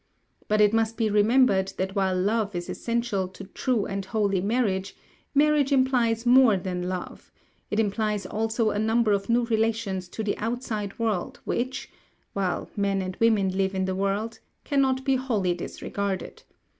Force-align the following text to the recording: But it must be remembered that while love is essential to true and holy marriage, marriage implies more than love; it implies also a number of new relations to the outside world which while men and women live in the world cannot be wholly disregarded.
But 0.47 0.61
it 0.61 0.73
must 0.73 0.97
be 0.97 1.11
remembered 1.11 1.73
that 1.77 1.93
while 1.93 2.17
love 2.19 2.55
is 2.55 2.69
essential 2.71 3.27
to 3.27 3.43
true 3.43 3.85
and 3.85 4.03
holy 4.03 4.41
marriage, 4.41 4.95
marriage 5.35 5.71
implies 5.71 6.25
more 6.25 6.57
than 6.57 6.89
love; 6.89 7.31
it 7.69 7.79
implies 7.79 8.25
also 8.25 8.71
a 8.71 8.79
number 8.79 9.11
of 9.11 9.29
new 9.29 9.45
relations 9.45 10.07
to 10.07 10.23
the 10.23 10.35
outside 10.39 10.97
world 10.97 11.39
which 11.45 11.87
while 12.33 12.67
men 12.75 12.99
and 12.99 13.15
women 13.17 13.55
live 13.55 13.75
in 13.75 13.85
the 13.85 13.93
world 13.93 14.39
cannot 14.63 15.05
be 15.05 15.17
wholly 15.17 15.53
disregarded. 15.53 16.41